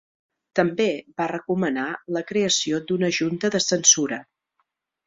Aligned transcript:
També 0.59 0.87
va 1.21 1.27
recomanar 1.33 1.85
la 2.17 2.25
creació 2.33 2.81
d"una 2.89 3.13
junta 3.21 3.57
de 3.59 3.65
censura. 3.71 4.23